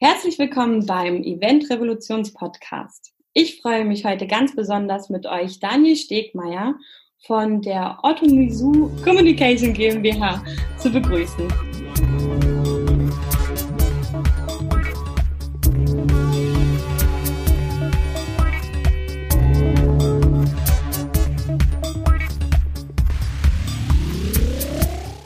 [0.00, 3.12] Herzlich willkommen beim Event Revolutions Podcast.
[3.32, 6.76] Ich freue mich heute ganz besonders mit euch Daniel Stegmeier
[7.26, 10.40] von der Automisu Communication GmbH
[10.78, 11.67] zu begrüßen.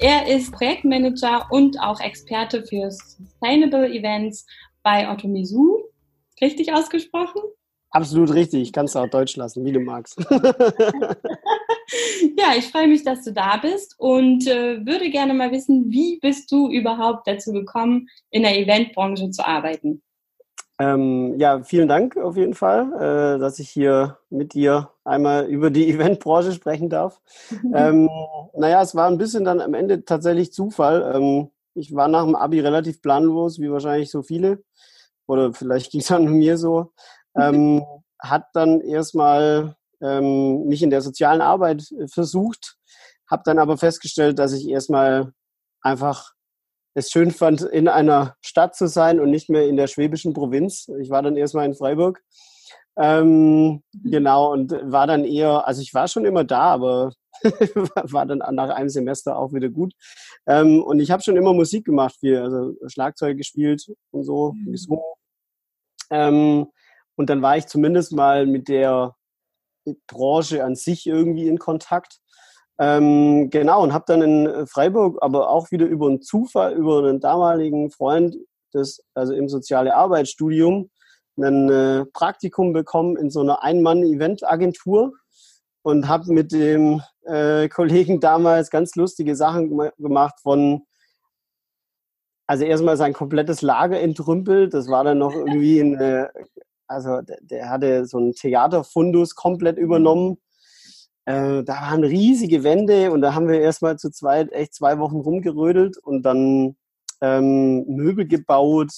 [0.03, 4.45] Er ist Projektmanager und auch Experte für Sustainable Events
[4.83, 5.79] bei Automisu.
[6.41, 7.41] Richtig ausgesprochen?
[7.91, 8.63] Absolut richtig.
[8.63, 10.19] Ich kann es auch Deutsch lassen, wie du magst.
[12.37, 16.19] ja, ich freue mich, dass du da bist und äh, würde gerne mal wissen, wie
[16.21, 20.03] bist du überhaupt dazu gekommen, in der Eventbranche zu arbeiten?
[20.79, 25.71] Ähm, ja, vielen Dank auf jeden Fall, äh, dass ich hier mit dir einmal über
[25.71, 27.21] die Eventbranche sprechen darf.
[27.75, 28.09] ähm,
[28.55, 31.13] naja, es war ein bisschen dann am Ende tatsächlich Zufall.
[31.15, 34.63] Ähm, ich war nach dem Abi relativ planlos, wie wahrscheinlich so viele.
[35.27, 36.93] Oder vielleicht ging es an mir so.
[37.35, 37.85] Ähm,
[38.19, 42.77] hat dann erstmal ähm, mich in der sozialen Arbeit versucht,
[43.31, 45.33] habe dann aber festgestellt, dass ich erstmal
[45.81, 46.33] einfach
[46.95, 50.89] es schön fand, in einer Stadt zu sein und nicht mehr in der schwäbischen Provinz.
[51.01, 52.23] Ich war dann erstmal in Freiburg.
[52.97, 53.83] Ähm, mhm.
[54.05, 58.69] genau, und war dann eher, also ich war schon immer da, aber war dann nach
[58.71, 59.95] einem Semester auch wieder gut.
[60.47, 64.73] Ähm, und ich habe schon immer Musik gemacht, viel, also Schlagzeug gespielt und so, mhm.
[64.73, 65.05] gesungen.
[66.11, 66.67] Ähm,
[67.17, 69.17] und dann war ich zumindest mal mit der
[70.07, 72.19] Branche an sich irgendwie in Kontakt.
[72.79, 77.21] Ähm, genau, und habe dann in Freiburg, aber auch wieder über einen Zufall, über einen
[77.21, 78.37] damaligen Freund,
[78.75, 80.91] des, also im soziale Arbeitsstudium,
[81.39, 85.13] ein äh, Praktikum bekommen in so einer Ein-Mann-Event-Agentur
[85.83, 90.83] und habe mit dem äh, Kollegen damals ganz lustige Sachen gemacht von
[92.47, 94.75] also erstmal sein komplettes Lager entrümpelt.
[94.75, 96.29] Das war dann noch irgendwie ein, äh,
[96.87, 100.39] also der, hatte so einen Theaterfundus komplett übernommen
[101.25, 105.19] äh, da waren riesige Wände und da haben wir erstmal zu zweit echt zwei Wochen
[105.21, 106.77] rumgerödelt und dann
[107.21, 108.91] ähm, Möbel gebaut,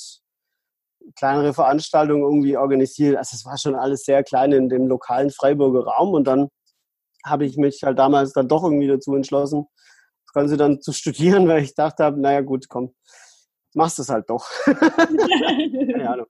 [1.16, 3.16] kleinere Veranstaltungen irgendwie organisiert.
[3.16, 6.48] Also es war schon alles sehr klein in dem lokalen Freiburger Raum und dann
[7.24, 9.66] habe ich mich halt damals dann doch irgendwie dazu entschlossen,
[10.26, 12.94] das Ganze dann zu studieren, weil ich dachte naja gut, komm,
[13.74, 14.46] machst es halt doch.
[14.64, 16.26] Keine Ahnung.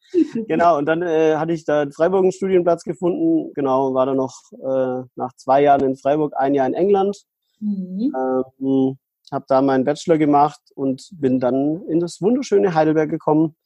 [0.48, 3.52] Genau, und dann äh, hatte ich da in Freiburg einen Studienplatz gefunden.
[3.54, 7.24] Genau, war dann noch äh, nach zwei Jahren in Freiburg, ein Jahr in England.
[7.60, 8.12] Mhm.
[8.16, 8.98] Ähm,
[9.32, 13.56] habe da meinen Bachelor gemacht und bin dann in das wunderschöne Heidelberg gekommen.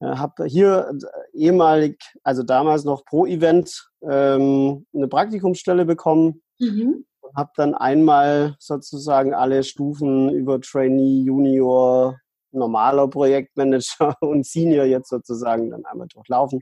[0.00, 6.42] Äh, habe hier äh, ehemalig, also damals noch pro Event, ähm, eine Praktikumsstelle bekommen.
[6.58, 7.04] Mhm.
[7.20, 12.18] Und habe dann einmal sozusagen alle Stufen über Trainee, Junior,
[12.54, 16.60] normaler Projektmanager und Senior jetzt sozusagen dann einmal durchlaufen.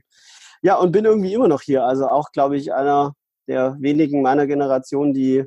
[0.61, 1.83] Ja, und bin irgendwie immer noch hier.
[1.83, 3.13] Also auch, glaube ich, einer
[3.47, 5.43] der wenigen meiner Generation, die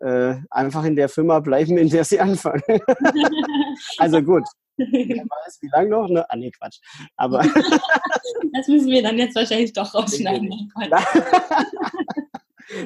[0.00, 2.62] äh, einfach in der Firma bleiben, in der sie anfangen.
[3.98, 4.44] also gut.
[4.76, 6.08] Wer weiß, wie lange noch?
[6.08, 6.24] Ne?
[6.30, 6.78] Ah, nee, Quatsch.
[7.16, 7.38] Aber
[8.52, 10.72] das müssen wir dann jetzt wahrscheinlich doch rausschneiden.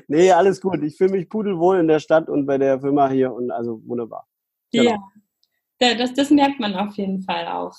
[0.09, 0.83] nee, alles gut.
[0.83, 4.27] Ich fühle mich pudelwohl in der Stadt und bei der Firma hier und also wunderbar.
[4.73, 4.91] Genau.
[4.91, 4.99] Ja,
[5.83, 7.75] das, das merkt man auf jeden Fall auch.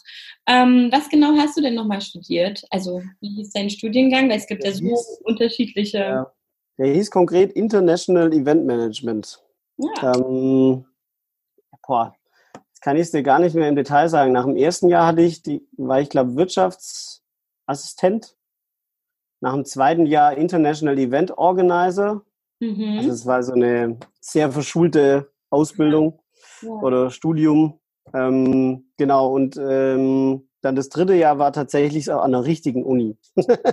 [0.47, 2.63] Ähm, was genau hast du denn nochmal studiert?
[2.69, 4.29] Also, wie hieß dein Studiengang?
[4.29, 5.97] Weil es gibt der ja so hieß, unterschiedliche.
[5.97, 6.31] Ja,
[6.77, 9.41] der hieß konkret International Event Management.
[9.77, 10.15] Ja.
[10.15, 10.85] Ähm,
[11.85, 12.15] boah,
[12.53, 14.33] das kann ich dir gar nicht mehr im Detail sagen.
[14.33, 18.35] Nach dem ersten Jahr hatte ich die, war ich glaube Wirtschaftsassistent.
[19.41, 22.23] Nach dem zweiten Jahr International Event Organizer.
[22.59, 22.97] Mhm.
[22.97, 26.21] Also es war so eine sehr verschulte Ausbildung
[26.61, 26.69] ja.
[26.69, 27.79] oder Studium.
[28.13, 33.17] Ähm, genau, und ähm, dann das dritte Jahr war tatsächlich auch an einer richtigen Uni.
[33.35, 33.67] Sagen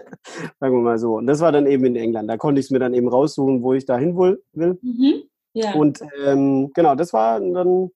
[0.60, 1.16] wir mal so.
[1.16, 2.28] Und das war dann eben in England.
[2.28, 4.78] Da konnte ich es mir dann eben raussuchen, wo ich dahin will.
[4.82, 5.22] Mhm.
[5.52, 5.74] Ja.
[5.74, 7.90] Und ähm, genau, das war dann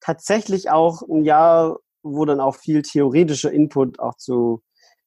[0.00, 4.62] tatsächlich auch ein Jahr, wo dann auch viel theoretischer Input auch zu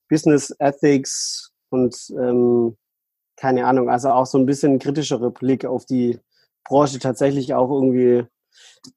[0.10, 2.78] Business Ethics und ähm,
[3.38, 6.20] keine Ahnung, also auch so ein bisschen kritischere Blick auf die
[6.66, 8.26] Branche tatsächlich auch irgendwie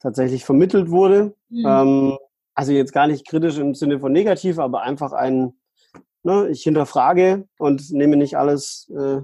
[0.00, 1.34] tatsächlich vermittelt wurde.
[1.48, 1.66] Mhm.
[1.66, 2.18] Ähm,
[2.54, 5.54] also jetzt gar nicht kritisch im Sinne von negativ, aber einfach ein,
[6.22, 9.20] ne, ich hinterfrage und nehme nicht alles äh,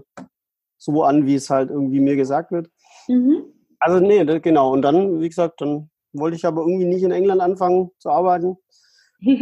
[0.79, 2.71] so an, wie es halt irgendwie mir gesagt wird.
[3.09, 3.45] Mhm.
[3.79, 4.73] Also nee, das, genau.
[4.73, 8.57] Und dann, wie gesagt, dann wollte ich aber irgendwie nicht in England anfangen zu arbeiten.
[9.21, 9.39] ich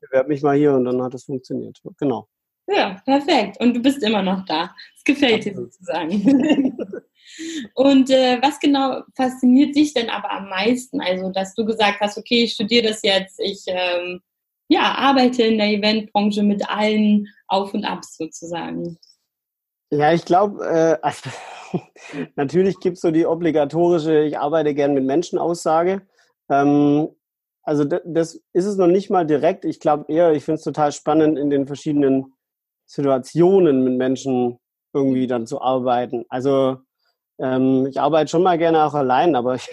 [0.00, 1.80] bewerbe mich mal hier und dann hat es funktioniert.
[1.98, 2.28] Genau.
[2.68, 3.58] Ja, perfekt.
[3.60, 4.74] Und du bist immer noch da.
[4.96, 6.12] Es gefällt dir sozusagen.
[7.74, 11.00] Und äh, was genau fasziniert dich denn aber am meisten?
[11.00, 14.20] Also, dass du gesagt hast, okay, ich studiere das jetzt, ich ähm,
[14.68, 18.98] ja, arbeite in der Eventbranche mit allen Auf und Abs sozusagen.
[19.90, 21.30] Ja, ich glaube, äh, also,
[22.36, 26.02] natürlich gibt es so die obligatorische, ich arbeite gern mit Menschen Aussage.
[26.48, 27.08] Ähm,
[27.64, 29.64] also das ist es noch nicht mal direkt.
[29.64, 32.32] Ich glaube eher, ich finde es total spannend, in den verschiedenen
[32.86, 34.58] Situationen mit Menschen
[34.92, 36.24] irgendwie dann zu arbeiten.
[36.28, 36.78] Also
[37.42, 39.68] ähm, ich arbeite schon mal gerne auch allein, aber ich,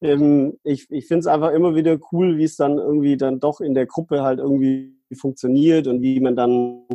[0.00, 3.60] ähm, ich, ich finde es einfach immer wieder cool, wie es dann irgendwie dann doch
[3.60, 6.86] in der Gruppe halt irgendwie funktioniert und wie man dann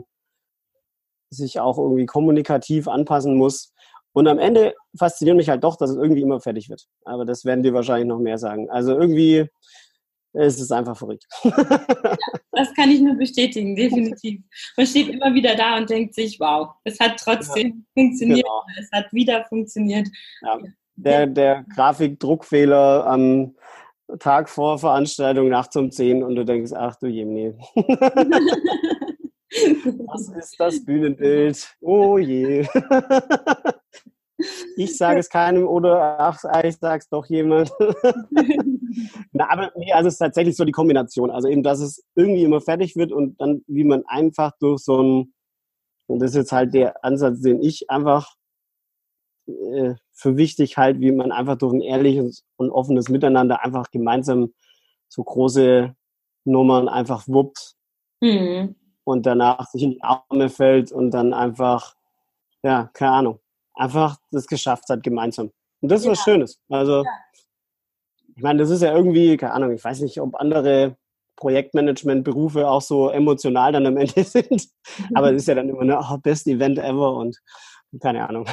[1.30, 3.74] sich auch irgendwie kommunikativ anpassen muss.
[4.13, 6.88] Und am Ende fasziniert mich halt doch, dass es irgendwie immer fertig wird.
[7.04, 8.69] Aber das werden dir wahrscheinlich noch mehr sagen.
[8.69, 9.48] Also irgendwie
[10.34, 11.26] ist es einfach verrückt.
[11.44, 11.52] Ja,
[12.52, 14.42] das kann ich nur bestätigen, definitiv.
[14.76, 18.64] Man steht immer wieder da und denkt sich, wow, es hat trotzdem ja, funktioniert, genau.
[18.80, 20.08] es hat wieder funktioniert.
[20.42, 20.58] Ja.
[20.96, 23.56] Der, der Grafikdruckfehler am
[24.20, 27.54] Tag vor Veranstaltung nachts um 10 und du denkst, ach du Jemini.
[30.06, 31.76] Was ist das Bühnenbild?
[31.82, 32.68] Oh je.
[34.76, 37.72] Ich sage es keinem oder ach, ich sage es doch jemand.
[39.32, 41.32] Na, aber nee, also es ist tatsächlich so die Kombination.
[41.32, 45.02] Also eben, dass es irgendwie immer fertig wird und dann, wie man einfach durch so
[45.02, 45.34] ein,
[46.08, 48.36] und das ist jetzt halt der Ansatz, den ich einfach
[49.48, 54.54] äh, für wichtig halt, wie man einfach durch ein ehrliches und offenes Miteinander einfach gemeinsam
[55.10, 55.96] so große
[56.46, 57.76] Nummern einfach wuppt
[58.22, 58.76] mhm.
[59.04, 61.96] und danach sich in die Arme fällt und dann einfach,
[62.64, 63.40] ja, keine Ahnung,
[63.74, 65.52] einfach das geschafft hat gemeinsam.
[65.82, 66.12] Und das ist ja.
[66.12, 66.62] was Schönes.
[66.70, 67.12] Also, ja.
[68.38, 70.95] Ich meine, das ist ja irgendwie, keine Ahnung, ich weiß nicht, ob andere
[71.38, 74.68] Projektmanagement-Berufe auch so emotional dann am Ende sind.
[75.16, 77.38] Aber es ist ja dann immer eine oh, best Event ever und
[78.00, 78.45] keine Ahnung.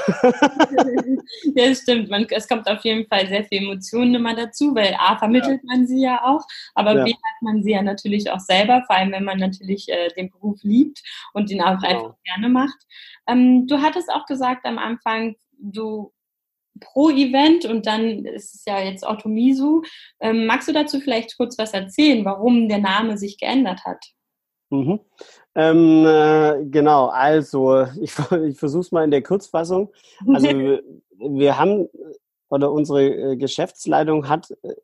[1.54, 2.08] ja, das stimmt.
[2.08, 5.74] Man, es kommt auf jeden Fall sehr viel Emotionen immer dazu, weil A, vermittelt ja.
[5.76, 6.42] man sie ja auch,
[6.74, 7.04] aber ja.
[7.04, 10.30] B, hat man sie ja natürlich auch selber, vor allem wenn man natürlich äh, den
[10.30, 11.02] Beruf liebt
[11.34, 11.88] und ihn auch genau.
[11.88, 12.86] einfach gerne macht.
[13.26, 16.12] Ähm, du hattest auch gesagt am Anfang, du
[16.80, 19.82] pro Event und dann ist es ja jetzt Automisu.
[20.20, 24.04] Ähm, magst du dazu vielleicht kurz was erzählen, warum der Name sich geändert hat?
[24.70, 25.00] Mhm.
[25.54, 28.12] Ähm, äh, genau, also ich,
[28.48, 29.92] ich versuche es mal in der Kurzfassung.
[30.26, 30.82] Also wir,
[31.18, 31.88] wir haben,
[32.48, 34.74] oder unsere äh, Geschäftsleitung hat äh,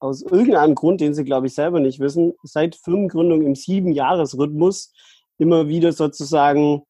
[0.00, 4.92] aus irgendeinem Grund, den sie, glaube ich, selber nicht wissen, seit Firmengründung im Sieben-Jahres-Rhythmus
[5.38, 6.82] immer wieder sozusagen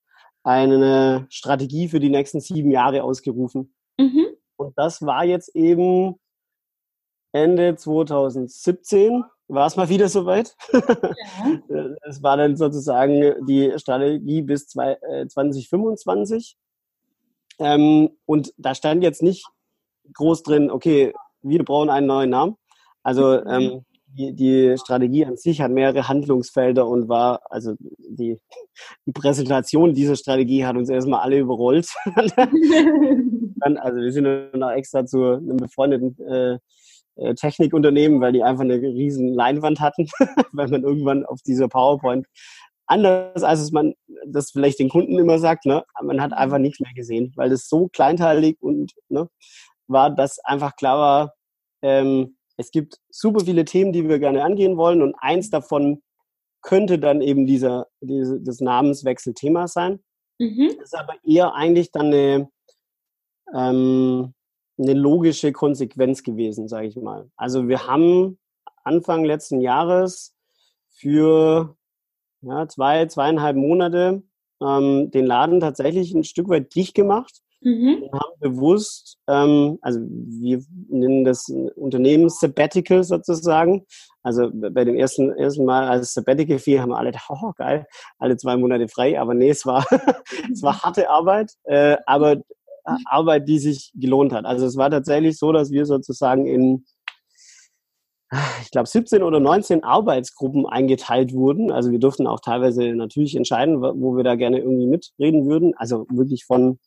[0.43, 3.75] eine Strategie für die nächsten sieben Jahre ausgerufen.
[3.99, 4.27] Mhm.
[4.59, 6.17] Und das war jetzt eben
[7.33, 10.55] Ende 2017 war es mal wieder soweit.
[10.73, 10.81] Ja.
[12.03, 16.57] Es war dann sozusagen die Strategie bis 2025.
[17.59, 19.47] Äh, ähm, und da stand jetzt nicht
[20.15, 21.13] groß drin, okay,
[21.43, 22.57] wir brauchen einen neuen Namen.
[23.03, 23.49] Also mhm.
[23.49, 28.39] ähm, die, die Strategie an sich hat mehrere Handlungsfelder und war, also die,
[29.07, 31.89] die Präsentation dieser Strategie hat uns erstmal alle überrollt.
[33.61, 36.59] dann, also wir sind dann auch extra zu einem befreundeten äh,
[37.17, 40.09] äh, Technikunternehmen, weil die einfach eine riesen Leinwand hatten,
[40.53, 42.27] weil man irgendwann auf dieser PowerPoint
[42.89, 43.95] anders als es man
[44.27, 47.69] das vielleicht den Kunden immer sagt, ne, man hat einfach nichts mehr gesehen, weil das
[47.69, 49.29] so kleinteilig und ne,
[49.87, 51.35] war, dass einfach klar war,
[51.83, 56.03] ähm, es gibt super viele Themen, die wir gerne angehen wollen und eins davon
[56.63, 60.01] könnte dann eben dieser, diese, das Namenswechsel Thema sein.
[60.39, 60.73] Mhm.
[60.79, 62.49] Das ist aber eher eigentlich dann eine,
[63.55, 64.35] ähm,
[64.79, 67.31] eine logische Konsequenz gewesen, sage ich mal.
[67.37, 68.39] Also wir haben
[68.85, 70.35] Anfang letzten Jahres
[70.91, 71.77] für
[72.43, 74.23] ja, zwei, zweieinhalb Monate
[74.63, 78.03] ähm, den Laden tatsächlich ein Stück weit dicht gemacht mhm.
[78.03, 83.85] und haben bewusst, ähm, also wir nennen das Unternehmen Sabbatical sozusagen.
[84.23, 87.87] Also bei dem ersten, ersten Mal als Sabbatical fiel, haben wir alle gedacht, oh geil,
[88.19, 89.87] alle zwei Monate frei, aber nee, es war,
[90.53, 92.43] es war harte Arbeit, äh, aber
[93.07, 94.45] Arbeit, die sich gelohnt hat.
[94.45, 96.85] Also es war tatsächlich so, dass wir sozusagen in,
[98.63, 101.71] ich glaube, 17 oder 19 Arbeitsgruppen eingeteilt wurden.
[101.71, 105.75] Also wir durften auch teilweise natürlich entscheiden, wo wir da gerne irgendwie mitreden würden.
[105.77, 106.79] Also wirklich von,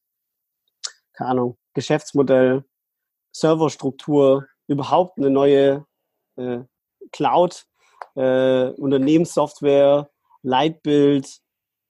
[1.14, 2.64] keine Ahnung, Geschäftsmodell,
[3.32, 5.86] Serverstruktur, überhaupt eine neue
[6.38, 6.60] äh,
[7.12, 7.66] Cloud,
[8.16, 10.10] äh, Unternehmenssoftware,
[10.44, 11.42] Leitbild,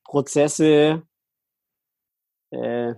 [0.03, 1.03] Prozesse,
[2.51, 2.95] äh,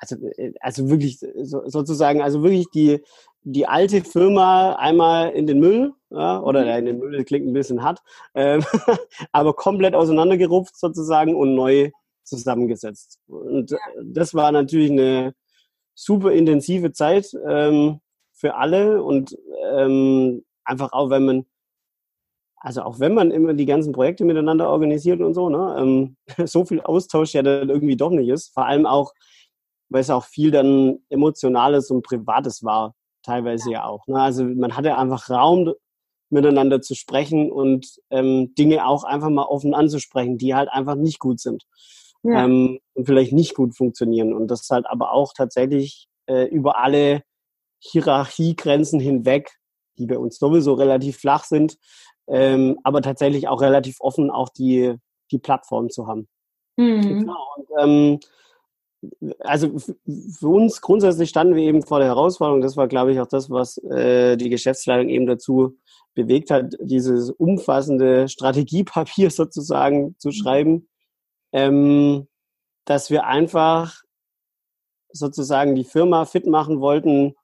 [0.00, 3.00] also, äh, also wirklich so, sozusagen, also wirklich die,
[3.42, 6.78] die alte Firma einmal in den Müll, ja, oder mhm.
[6.78, 8.00] in den Müll klingt ein bisschen hart,
[8.34, 8.60] äh,
[9.32, 11.90] aber komplett auseinandergerupft sozusagen und neu
[12.24, 13.18] zusammengesetzt.
[13.28, 13.78] Und ja.
[14.02, 15.34] das war natürlich eine
[15.94, 18.00] super intensive Zeit ähm,
[18.32, 19.36] für alle und
[19.72, 21.46] ähm, einfach auch, wenn man
[22.62, 26.16] also auch wenn man immer die ganzen Projekte miteinander organisiert und so, ne, ähm,
[26.46, 28.52] so viel Austausch ja dann irgendwie doch nicht ist.
[28.52, 29.14] Vor allem auch,
[29.90, 34.06] weil es auch viel dann Emotionales und Privates war, teilweise ja, ja auch.
[34.06, 34.20] Ne?
[34.20, 35.74] Also man hatte einfach Raum,
[36.30, 41.18] miteinander zu sprechen und ähm, Dinge auch einfach mal offen anzusprechen, die halt einfach nicht
[41.18, 41.64] gut sind
[42.22, 42.44] ja.
[42.44, 44.32] ähm, und vielleicht nicht gut funktionieren.
[44.32, 47.22] Und das halt aber auch tatsächlich äh, über alle
[47.80, 49.50] Hierarchiegrenzen hinweg,
[49.98, 51.78] die bei uns sowieso relativ flach sind,
[52.28, 54.94] ähm, aber tatsächlich auch relativ offen auch die,
[55.32, 56.28] die Plattform zu haben.
[56.76, 57.02] Mhm.
[57.02, 57.46] Genau.
[57.56, 58.20] Und, ähm,
[59.40, 63.26] also für uns grundsätzlich standen wir eben vor der Herausforderung, das war, glaube ich, auch
[63.26, 65.78] das, was äh, die Geschäftsleitung eben dazu
[66.14, 70.32] bewegt hat, dieses umfassende Strategiepapier sozusagen zu mhm.
[70.32, 70.88] schreiben,
[71.52, 72.28] ähm,
[72.84, 74.02] dass wir einfach
[75.12, 77.34] sozusagen die Firma fit machen wollten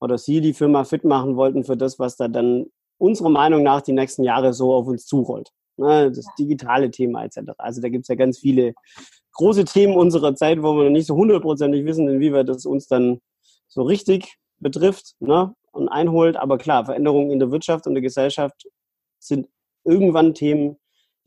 [0.00, 2.66] oder Sie die Firma fit machen wollten für das, was da dann
[2.98, 5.50] unserer Meinung nach die nächsten Jahre so auf uns zurollt.
[5.76, 7.52] Ne, das digitale Thema etc.
[7.56, 8.74] Also da gibt es ja ganz viele
[9.32, 13.20] große Themen unserer Zeit, wo wir noch nicht so hundertprozentig wissen, inwieweit das uns dann
[13.68, 16.36] so richtig betrifft ne, und einholt.
[16.36, 18.66] Aber klar, Veränderungen in der Wirtschaft und der Gesellschaft
[19.18, 19.48] sind
[19.84, 20.76] irgendwann Themen,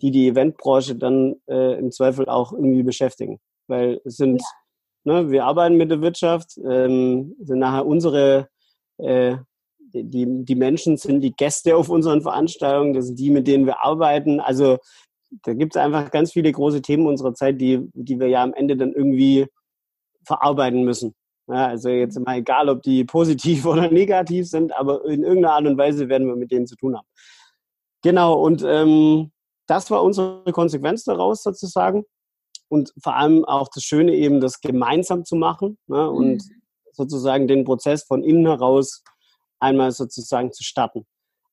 [0.01, 3.39] die die Eventbranche dann äh, im Zweifel auch irgendwie beschäftigen.
[3.67, 4.41] Weil es sind,
[5.05, 5.21] ja.
[5.21, 8.49] ne, wir arbeiten mit der Wirtschaft, ähm, sind nachher unsere,
[8.97, 9.37] äh,
[9.95, 13.83] die, die Menschen sind die Gäste auf unseren Veranstaltungen, das sind die, mit denen wir
[13.83, 14.39] arbeiten.
[14.39, 14.79] Also
[15.43, 18.53] da gibt es einfach ganz viele große Themen unserer Zeit, die, die wir ja am
[18.53, 19.47] Ende dann irgendwie
[20.25, 21.15] verarbeiten müssen.
[21.47, 25.65] Ja, also jetzt mal egal, ob die positiv oder negativ sind, aber in irgendeiner Art
[25.65, 27.07] und Weise werden wir mit denen zu tun haben.
[28.01, 29.31] Genau, und ähm,
[29.67, 32.05] das war unsere Konsequenz daraus sozusagen.
[32.69, 36.61] Und vor allem auch das Schöne eben, das gemeinsam zu machen ne, und mhm.
[36.91, 39.03] sozusagen den Prozess von innen heraus
[39.59, 41.05] einmal sozusagen zu starten.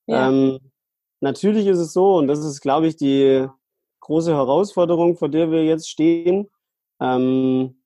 [0.07, 0.29] Ja.
[0.29, 0.59] Ähm,
[1.21, 3.47] natürlich ist es so, und das ist, glaube ich, die
[4.01, 6.49] große Herausforderung, vor der wir jetzt stehen.
[7.01, 7.83] Ähm,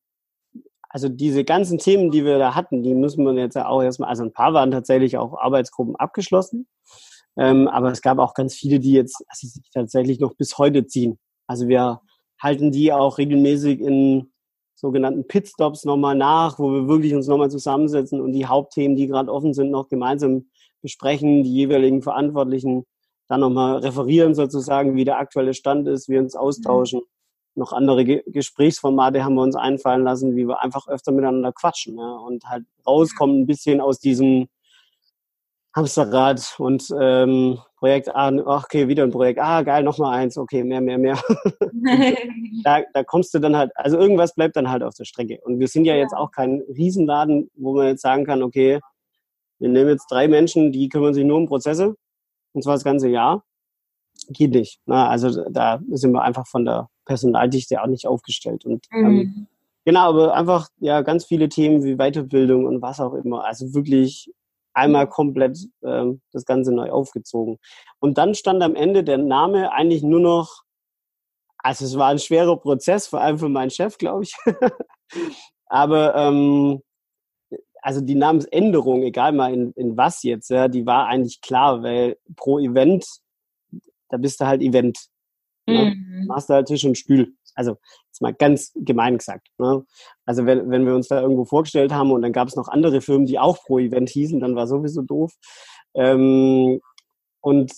[0.89, 4.23] also diese ganzen Themen, die wir da hatten, die müssen wir jetzt auch erstmal, also
[4.23, 6.69] ein paar waren tatsächlich auch Arbeitsgruppen abgeschlossen.
[7.37, 10.87] Ähm, aber es gab auch ganz viele, die jetzt also sich tatsächlich noch bis heute
[10.87, 11.19] ziehen.
[11.49, 12.01] Also wir
[12.41, 14.33] halten die auch regelmäßig in
[14.75, 19.33] sogenannten Pitstops nochmal nach, wo wir wirklich uns nochmal zusammensetzen und die Hauptthemen, die gerade
[19.33, 20.47] offen sind, noch gemeinsam
[20.83, 22.85] besprechen, die jeweiligen Verantwortlichen
[23.29, 27.01] dann nochmal referieren sozusagen, wie der aktuelle Stand ist, wir uns austauschen.
[27.01, 27.07] Mhm.
[27.57, 31.97] Noch andere Ge Gesprächsformate haben wir uns einfallen lassen, wie wir einfach öfter miteinander quatschen
[31.99, 34.49] ja, und halt rauskommen ein bisschen aus diesem
[35.75, 40.81] Hamsterrad und ähm, Projekt A, okay, wieder ein Projekt, ah, geil, nochmal eins, okay, mehr,
[40.81, 41.19] mehr, mehr.
[42.65, 45.41] da, da kommst du dann halt, also irgendwas bleibt dann halt auf der Strecke.
[45.43, 48.81] Und wir sind ja, ja jetzt auch kein Riesenladen, wo man jetzt sagen kann, okay,
[49.59, 51.97] wir nehmen jetzt drei Menschen, die kümmern sich nur um Prozesse,
[52.55, 53.45] und zwar das ganze Jahr.
[54.29, 54.81] Geht nicht.
[54.87, 58.65] Na, also da sind wir einfach von der Personaldichte auch nicht aufgestellt.
[58.65, 59.21] Und ähm, mhm.
[59.21, 59.47] ähm,
[59.85, 63.45] genau, aber einfach ja ganz viele Themen wie Weiterbildung und was auch immer.
[63.45, 64.33] Also wirklich
[64.73, 67.59] einmal komplett ähm, das Ganze neu aufgezogen.
[67.99, 70.63] Und dann stand am Ende der Name eigentlich nur noch,
[71.59, 74.37] also es war ein schwerer Prozess, vor allem für meinen Chef, glaube ich.
[75.67, 76.83] Aber ähm,
[77.85, 82.17] also die Namensänderung, egal mal in, in was jetzt, ja, die war eigentlich klar, weil
[82.35, 83.05] pro Event,
[84.09, 84.99] da bist du halt Event.
[85.67, 85.95] Ne?
[85.95, 86.25] Mhm.
[86.27, 87.35] Machst du halt Tisch und Stühl.
[87.55, 87.77] Also
[88.07, 89.49] jetzt mal ganz gemein gesagt.
[89.59, 89.85] Ne?
[90.25, 93.03] Also wenn, wenn wir uns da irgendwo vorgestellt haben und dann gab es noch andere
[93.03, 95.35] Firmen, die auch pro Event hießen, dann war sowieso doof.
[95.93, 96.81] Ähm,
[97.43, 97.71] und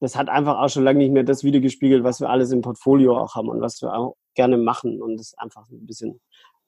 [0.00, 3.16] das hat einfach auch schon lange nicht mehr das wiedergespiegelt, was wir alles im Portfolio
[3.16, 5.00] auch haben und was wir auch gerne machen.
[5.00, 6.20] Und das ist einfach ein bisschen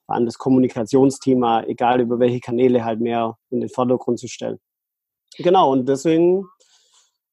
[0.09, 4.57] vor allem das Kommunikationsthema, egal über welche Kanäle, halt mehr in den Vordergrund zu stellen.
[5.37, 6.47] Genau, und deswegen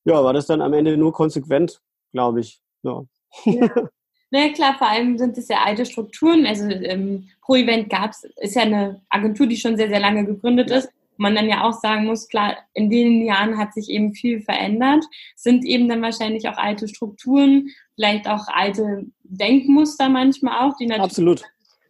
[0.05, 1.81] ja, war das dann am Ende nur konsequent,
[2.13, 2.61] glaube ich.
[2.83, 3.03] Ja.
[3.45, 3.71] ja.
[4.33, 6.47] Ne, klar, vor allem sind es ja alte Strukturen.
[6.47, 10.69] Also ähm, Pro Event gab's, ist ja eine Agentur, die schon sehr, sehr lange gegründet
[10.73, 10.89] ist.
[11.17, 15.05] Man dann ja auch sagen muss, klar, in den Jahren hat sich eben viel verändert,
[15.37, 21.05] sind eben dann wahrscheinlich auch alte Strukturen, vielleicht auch alte Denkmuster manchmal auch, die natürlich
[21.13, 21.45] Absolut.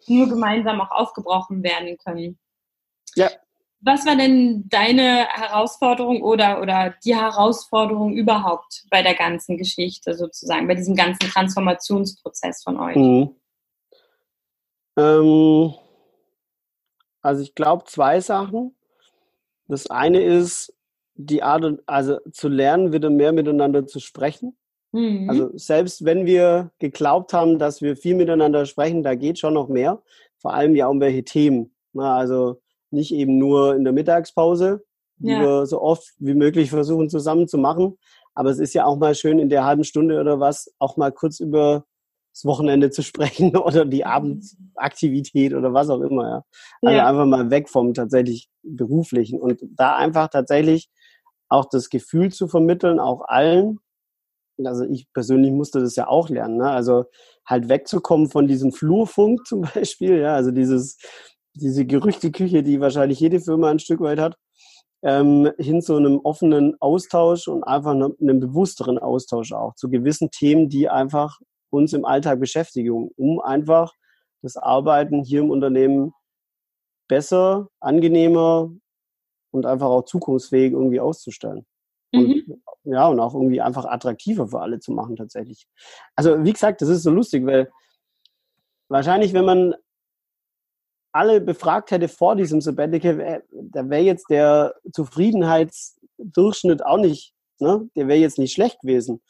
[0.08, 2.38] Nur gemeinsam auch aufgebrochen werden können.
[3.14, 3.30] Ja,
[3.80, 10.66] was war denn deine Herausforderung oder, oder die Herausforderung überhaupt bei der ganzen Geschichte sozusagen,
[10.66, 12.96] bei diesem ganzen Transformationsprozess von euch?
[12.96, 13.36] Mhm.
[14.96, 15.74] Ähm,
[17.20, 18.74] also ich glaube zwei Sachen.
[19.68, 20.74] Das eine ist
[21.14, 24.56] die Art, also zu lernen, wieder mehr miteinander zu sprechen.
[24.96, 25.28] Mhm.
[25.28, 29.68] Also selbst wenn wir geglaubt haben, dass wir viel miteinander sprechen, da geht schon noch
[29.68, 30.02] mehr.
[30.38, 31.74] Vor allem ja um welche Themen.
[31.92, 32.60] Na, also
[32.90, 34.84] nicht eben nur in der Mittagspause,
[35.18, 35.40] die ja.
[35.40, 37.98] wir so oft wie möglich versuchen zusammen zu machen,
[38.34, 41.12] Aber es ist ja auch mal schön, in der halben Stunde oder was, auch mal
[41.12, 41.84] kurz über
[42.32, 46.28] das Wochenende zu sprechen oder die Abendaktivität oder was auch immer.
[46.28, 46.42] Ja.
[46.82, 47.06] Also ja.
[47.06, 50.88] einfach mal weg vom tatsächlich beruflichen und da einfach tatsächlich
[51.48, 53.78] auch das Gefühl zu vermitteln, auch allen.
[54.64, 56.56] Also ich persönlich musste das ja auch lernen.
[56.58, 56.70] Ne?
[56.70, 57.04] Also
[57.46, 60.98] halt wegzukommen von diesem Flurfunk zum Beispiel, ja, also dieses
[61.56, 64.36] diese Gerüchteküche, die wahrscheinlich jede Firma ein Stück weit hat,
[65.02, 70.30] ähm, hin zu einem offenen Austausch und einfach einem, einem bewussteren Austausch auch zu gewissen
[70.30, 71.38] Themen, die einfach
[71.70, 73.92] uns im Alltag beschäftigen, um einfach
[74.42, 76.12] das Arbeiten hier im Unternehmen
[77.08, 78.70] besser, angenehmer
[79.50, 81.66] und einfach auch zukunftsfähig irgendwie auszustellen.
[82.12, 82.44] Mhm.
[82.46, 85.66] Und, ja, und auch irgendwie einfach attraktiver für alle zu machen tatsächlich.
[86.14, 87.70] Also wie gesagt, das ist so lustig, weil
[88.88, 89.74] wahrscheinlich, wenn man
[91.12, 97.88] alle befragt hätte vor diesem Sabbatical, da wäre jetzt der Zufriedenheitsdurchschnitt auch nicht, ne?
[97.96, 99.20] der wäre jetzt nicht schlecht gewesen.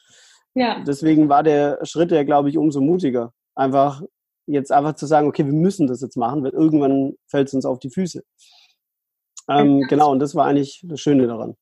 [0.53, 0.83] Ja.
[0.85, 3.33] Deswegen war der Schritt ja, glaube ich, umso mutiger.
[3.55, 4.01] Einfach
[4.47, 7.65] jetzt einfach zu sagen, okay, wir müssen das jetzt machen, weil irgendwann fällt es uns
[7.65, 8.23] auf die Füße.
[9.49, 11.55] Ähm, genau, und das war eigentlich das Schöne daran.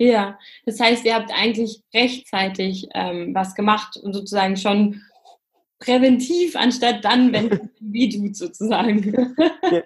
[0.00, 5.02] Ja, das heißt, ihr habt eigentlich rechtzeitig ähm, was gemacht und sozusagen schon
[5.78, 9.36] präventiv, anstatt dann, wenn es wie tut, sozusagen.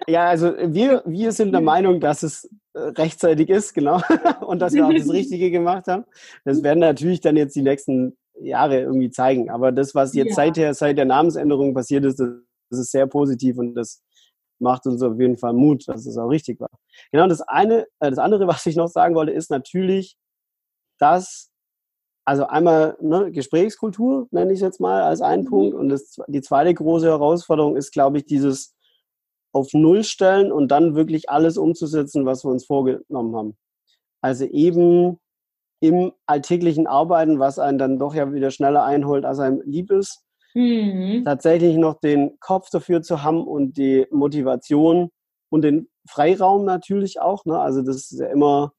[0.07, 3.99] Ja, also wir, wir sind der Meinung, dass es äh, rechtzeitig ist, genau,
[4.47, 6.05] und dass wir auch das Richtige gemacht haben.
[6.45, 9.49] Das werden natürlich dann jetzt die nächsten Jahre irgendwie zeigen.
[9.49, 10.35] Aber das, was jetzt ja.
[10.35, 12.29] seither, seit der Namensänderung passiert ist, das,
[12.69, 14.01] das ist sehr positiv und das
[14.59, 16.69] macht uns auf jeden Fall Mut, dass es auch richtig war.
[17.11, 20.17] Genau, das eine, äh, das andere, was ich noch sagen wollte, ist natürlich,
[20.99, 21.51] dass
[22.27, 25.49] also einmal ne, Gesprächskultur, nenne ich es jetzt mal als einen mhm.
[25.49, 25.75] Punkt.
[25.75, 28.73] Und das, die zweite große Herausforderung ist, glaube ich, dieses
[29.53, 33.57] auf Null stellen und dann wirklich alles umzusetzen, was wir uns vorgenommen haben.
[34.21, 35.19] Also eben
[35.79, 40.24] im alltäglichen Arbeiten, was einen dann doch ja wieder schneller einholt, als einem lieb ist,
[40.55, 41.23] mhm.
[41.23, 45.11] tatsächlich noch den Kopf dafür zu haben und die Motivation
[45.49, 47.45] und den Freiraum natürlich auch.
[47.45, 47.59] Ne?
[47.59, 48.73] Also das ist ja immer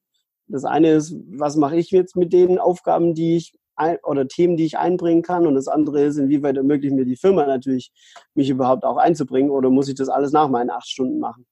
[0.47, 4.57] das eine ist, was mache ich jetzt mit den Aufgaben, die ich ein, oder Themen,
[4.57, 5.45] die ich einbringen kann.
[5.45, 7.91] Und das andere ist, inwieweit ermöglicht mir die Firma natürlich,
[8.33, 11.45] mich überhaupt auch einzubringen oder muss ich das alles nach meinen acht Stunden machen?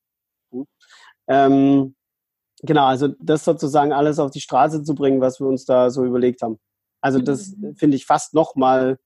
[0.52, 0.66] Hm?
[1.28, 1.96] Ähm,
[2.62, 6.06] genau, also das sozusagen alles auf die Straße zu bringen, was wir uns da so
[6.06, 6.58] überlegt haben.
[7.02, 7.76] Also das mhm.
[7.76, 8.98] finde ich fast noch mal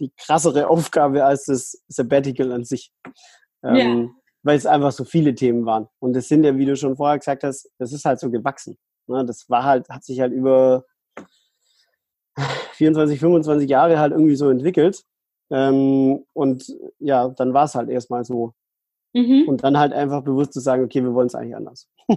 [0.00, 2.92] die krassere Aufgabe als das Sabbatical an sich.
[3.64, 4.08] Ähm, ja.
[4.42, 5.88] Weil es einfach so viele Themen waren.
[5.98, 8.78] Und es sind ja, wie du schon vorher gesagt hast, das ist halt so gewachsen.
[9.08, 10.84] Ne, das war halt, hat sich halt über
[12.72, 15.02] 24, 25 Jahre halt irgendwie so entwickelt.
[15.50, 18.52] Ähm, und ja, dann war es halt erstmal so.
[19.14, 19.44] Mhm.
[19.46, 21.88] Und dann halt einfach bewusst zu sagen, okay, wir wollen es eigentlich anders.
[22.08, 22.16] ja.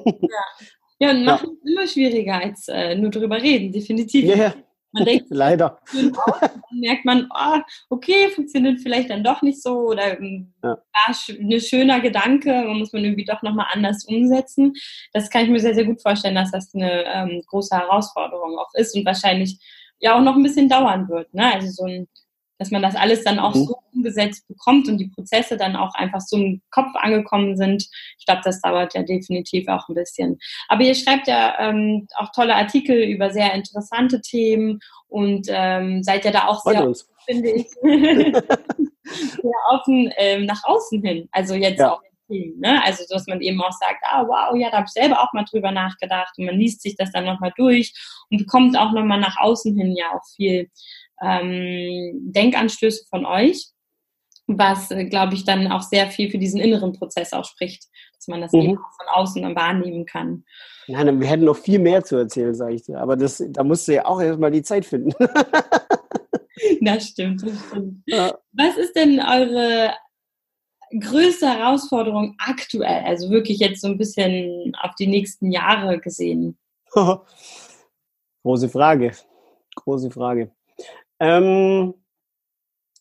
[0.99, 1.49] ja, und macht ja.
[1.49, 4.25] es immer schwieriger als äh, nur drüber reden, definitiv.
[4.25, 4.53] Yeah.
[4.91, 5.79] Man denkt, leider.
[5.93, 10.69] dann merkt man, oh, okay, funktioniert vielleicht dann doch nicht so oder ähm, ja.
[10.69, 14.73] war ein schöner Gedanke, muss man irgendwie doch nochmal anders umsetzen.
[15.13, 18.73] Das kann ich mir sehr, sehr gut vorstellen, dass das eine ähm, große Herausforderung auch
[18.73, 19.59] ist und wahrscheinlich
[19.99, 21.33] ja auch noch ein bisschen dauern wird.
[21.33, 21.53] Ne?
[21.53, 22.07] Also so ein
[22.59, 23.65] dass man das alles dann auch mhm.
[23.65, 27.87] so umgesetzt bekommt und die Prozesse dann auch einfach so im Kopf angekommen sind.
[28.19, 30.37] Ich glaube, das dauert ja definitiv auch ein bisschen.
[30.67, 36.25] Aber ihr schreibt ja ähm, auch tolle Artikel über sehr interessante Themen und ähm, seid
[36.25, 41.29] ja da auch sehr, offen, finde ich, sehr offen ähm, nach außen hin.
[41.31, 41.93] Also jetzt ja.
[41.93, 42.81] auch Themen, ne?
[42.83, 45.45] Also dass man eben auch sagt, ah wow, ja, da habe ich selber auch mal
[45.49, 47.93] drüber nachgedacht und man liest sich das dann nochmal durch
[48.29, 50.69] und bekommt auch nochmal nach außen hin ja auch viel
[51.21, 53.67] ähm, Denkanstöße von euch,
[54.47, 58.27] was, äh, glaube ich, dann auch sehr viel für diesen inneren Prozess auch spricht, dass
[58.27, 58.61] man das mhm.
[58.61, 60.43] eben auch von außen dann wahrnehmen kann.
[60.87, 62.99] Nein, wir hätten noch viel mehr zu erzählen, sage ich dir.
[62.99, 65.11] Aber das, da musst du ja auch erstmal die Zeit finden.
[66.81, 68.01] das stimmt, das stimmt.
[68.07, 68.37] Ja.
[68.53, 69.93] Was ist denn eure
[70.99, 73.03] größte Herausforderung aktuell?
[73.05, 76.57] Also wirklich jetzt so ein bisschen auf die nächsten Jahre gesehen.
[78.43, 79.11] Große Frage.
[79.75, 80.51] Große Frage.
[81.19, 81.93] Ähm,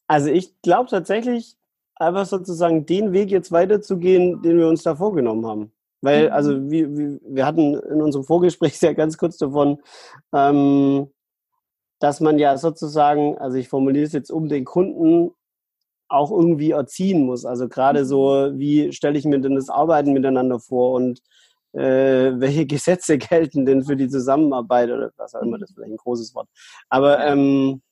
[0.07, 1.59] also ich glaube tatsächlich,
[1.99, 5.73] einfach sozusagen den Weg jetzt weiterzugehen, den wir uns da vorgenommen haben.
[6.01, 6.33] Weil, mhm.
[6.33, 9.79] also wir, wir hatten in unserem Vorgespräch sehr ganz kurz davon,
[10.33, 11.11] ähm,
[12.01, 15.33] dass man ja sozusagen, also ich formuliere es jetzt um den Kunden
[16.09, 17.45] auch irgendwie erziehen muss.
[17.45, 18.59] Also gerade so, mhm.
[18.59, 21.21] wie stelle ich mir denn das Arbeiten miteinander vor und
[21.73, 25.93] äh, welche Gesetze gelten denn für die Zusammenarbeit oder was auch immer, das ist vielleicht
[25.93, 26.49] ein großes Wort.
[26.89, 27.83] Aber ähm,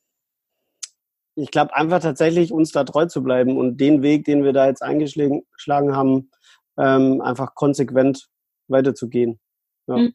[1.37, 4.67] ich glaube einfach tatsächlich, uns da treu zu bleiben und den Weg, den wir da
[4.67, 6.31] jetzt eingeschlagen haben,
[6.79, 8.29] ähm, einfach konsequent
[8.69, 9.39] weiterzugehen.
[9.87, 9.97] Ja.
[9.99, 10.13] Mhm.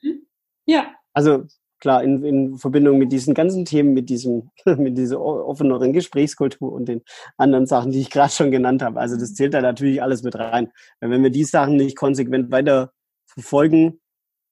[0.66, 0.96] ja.
[1.14, 1.46] Also
[1.80, 6.88] klar, in, in Verbindung mit diesen ganzen Themen, mit diesem, mit dieser offeneren Gesprächskultur und
[6.88, 7.04] den
[7.38, 9.00] anderen Sachen, die ich gerade schon genannt habe.
[9.00, 10.72] Also das zählt da natürlich alles mit rein.
[11.00, 12.92] Wenn wir die Sachen nicht konsequent weiter
[13.26, 14.00] verfolgen,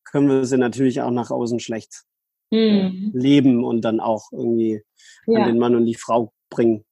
[0.04, 2.04] können wir sie natürlich auch nach außen schlecht
[2.52, 3.12] mhm.
[3.14, 4.82] leben und dann auch irgendwie
[5.28, 5.42] ja.
[5.42, 6.86] an den Mann und die Frau bringen.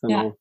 [0.00, 0.22] Genau.
[0.24, 0.32] Ja.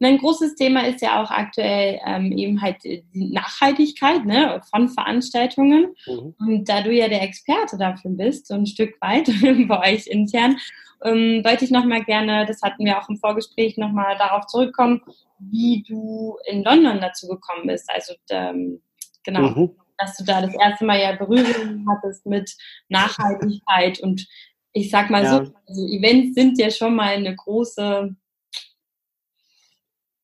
[0.00, 4.88] Und ein großes Thema ist ja auch aktuell ähm, eben halt die Nachhaltigkeit ne, von
[4.88, 5.94] Veranstaltungen.
[6.06, 6.34] Mhm.
[6.38, 9.26] Und da du ja der Experte dafür bist, so ein Stück weit
[9.68, 10.58] bei euch intern,
[11.04, 15.00] ähm, wollte ich nochmal gerne, das hatten wir auch im Vorgespräch, nochmal darauf zurückkommen,
[15.38, 17.88] wie du in London dazu gekommen bist.
[17.92, 18.82] Also ähm,
[19.22, 19.70] genau, mhm.
[19.96, 22.50] dass du da das erste Mal ja Berührung hattest mit
[22.88, 24.26] Nachhaltigkeit und
[24.74, 25.30] ich sag mal ja.
[25.30, 28.14] so, also Events sind ja schon mal eine große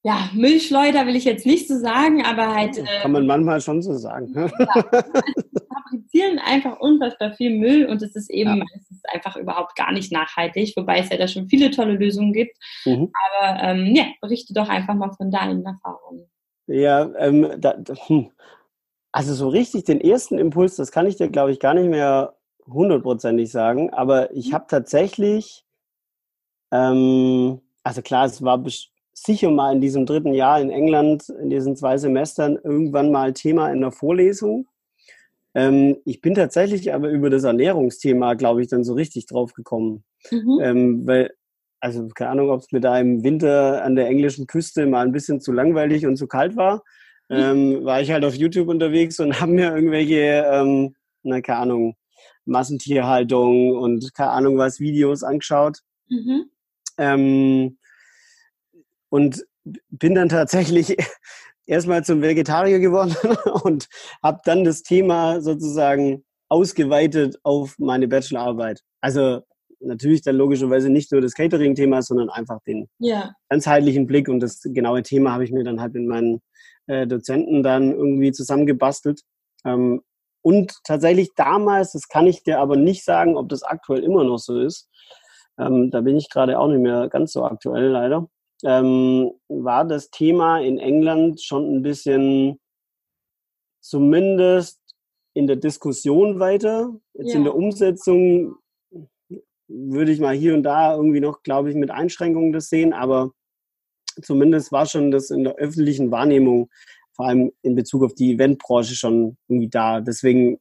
[0.03, 2.79] ja, Müllschleuder will ich jetzt nicht so sagen, aber halt.
[2.79, 4.33] Äh, Kann man manchmal schon so sagen.
[4.33, 4.51] Ne?
[4.59, 4.83] Ja,
[5.91, 8.57] fabrizieren einfach unfassbar viel Müll und es ist eben ja.
[8.57, 12.57] meistens einfach überhaupt gar nicht nachhaltig, wobei es ja da schon viele tolle Lösungen gibt.
[12.87, 13.13] Mhm.
[13.13, 16.31] Aber ähm, ja, berichte doch einfach mal von deinen Erfahrungen.
[16.67, 18.31] Ja, ähm, da, hm.
[19.13, 22.37] also so richtig den ersten Impuls, das kann ich dir, glaube ich, gar nicht mehr
[22.73, 24.55] hundertprozentig sagen, aber ich mhm.
[24.55, 25.65] habe tatsächlich,
[26.73, 28.63] ähm, also klar, es war
[29.13, 33.71] sicher mal in diesem dritten Jahr in England, in diesen zwei Semestern, irgendwann mal Thema
[33.71, 34.67] in der Vorlesung.
[35.55, 40.05] Ähm, ich bin tatsächlich aber über das Ernährungsthema, glaube ich, dann so richtig drauf gekommen.
[40.31, 40.59] Mhm.
[40.63, 41.31] Ähm, weil,
[41.81, 45.41] also keine Ahnung, ob es da im Winter an der englischen Küste mal ein bisschen
[45.41, 46.83] zu langweilig und zu kalt war.
[47.29, 47.37] Mhm.
[47.37, 51.97] Ähm, war ich halt auf YouTube unterwegs und habe mir irgendwelche, ähm, na, keine Ahnung,
[52.51, 55.79] Massentierhaltung und keine Ahnung was, Videos angeschaut.
[56.09, 56.51] Mhm.
[56.99, 57.79] Ähm,
[59.09, 59.45] und
[59.91, 60.97] bin dann tatsächlich
[61.67, 63.17] erstmal zum Vegetarier geworden
[63.65, 63.89] und
[64.23, 68.81] habe dann das Thema sozusagen ausgeweitet auf meine Bachelorarbeit.
[69.01, 69.43] Also
[69.81, 73.33] natürlich dann logischerweise nicht nur das Catering-Thema, sondern einfach den ja.
[73.49, 76.41] ganzheitlichen Blick und das genaue Thema habe ich mir dann halt mit meinen
[76.87, 79.23] äh, Dozenten dann irgendwie zusammengebastelt.
[79.65, 80.03] Ähm,
[80.43, 84.39] und tatsächlich damals, das kann ich dir aber nicht sagen, ob das aktuell immer noch
[84.39, 84.89] so ist.
[85.59, 88.29] Ähm, da bin ich gerade auch nicht mehr ganz so aktuell leider
[88.65, 92.59] ähm, war das Thema in England schon ein bisschen
[93.81, 94.79] zumindest
[95.35, 96.95] in der Diskussion weiter.
[97.15, 97.37] Jetzt ja.
[97.37, 98.57] in der Umsetzung
[99.69, 103.33] würde ich mal hier und da irgendwie noch, glaube ich, mit Einschränkungen das sehen, aber
[104.23, 106.69] zumindest war schon das in der öffentlichen Wahrnehmung,
[107.13, 110.01] vor allem in Bezug auf die Eventbranche, schon irgendwie da.
[110.01, 110.59] Deswegen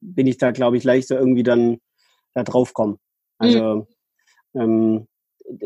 [0.00, 1.78] bin ich da, glaube ich, leichter irgendwie dann
[2.34, 2.98] da drauf kommen.
[3.38, 3.86] Also
[4.52, 4.60] mhm.
[4.60, 5.08] ähm,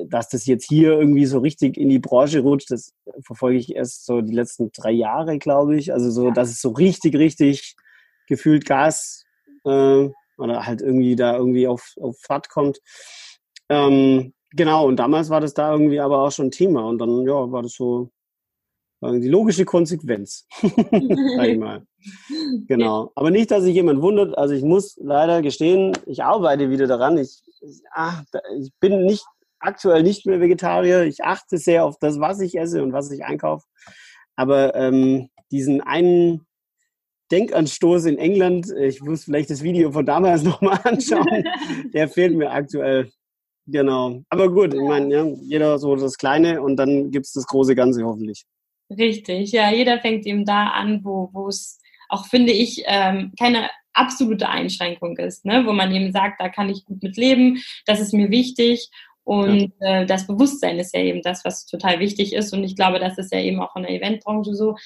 [0.07, 2.93] dass das jetzt hier irgendwie so richtig in die Branche rutscht, das
[3.25, 5.93] verfolge ich erst so die letzten drei Jahre, glaube ich.
[5.93, 7.75] Also so, dass es so richtig, richtig
[8.29, 9.25] gefühlt Gas
[9.65, 12.79] äh, oder halt irgendwie da irgendwie auf, auf Fahrt kommt.
[13.69, 17.51] Ähm, genau, und damals war das da irgendwie aber auch schon Thema und dann, ja,
[17.51, 18.11] war das so
[19.11, 21.83] die logische Konsequenz, sag.
[22.67, 23.13] Genau.
[23.15, 24.37] Aber nicht, dass sich jemand wundert.
[24.39, 27.19] Also ich muss leider gestehen, ich arbeite wieder daran.
[27.19, 28.23] Ich, ich, ach,
[28.59, 29.25] ich bin nicht
[29.59, 31.03] aktuell nicht mehr Vegetarier.
[31.03, 33.67] Ich achte sehr auf das, was ich esse und was ich einkaufe.
[34.37, 36.47] Aber ähm, diesen einen
[37.31, 41.45] Denkanstoß in England, ich muss vielleicht das Video von damals nochmal anschauen,
[41.93, 43.11] der fehlt mir aktuell.
[43.67, 44.23] Genau.
[44.29, 47.75] Aber gut, ich meine, ja, jeder so das Kleine und dann gibt es das große
[47.75, 48.45] Ganze hoffentlich.
[48.99, 54.49] Richtig, ja, jeder fängt eben da an, wo es auch, finde ich, ähm, keine absolute
[54.49, 55.65] Einschränkung ist, ne?
[55.67, 58.91] wo man eben sagt, da kann ich gut mit leben, das ist mir wichtig
[59.25, 60.03] und ja.
[60.03, 62.53] äh, das Bewusstsein ist ja eben das, was total wichtig ist.
[62.53, 64.77] Und ich glaube, das ist ja eben auch in der Eventbranche so.